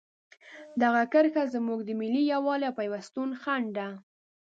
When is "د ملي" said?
1.85-2.23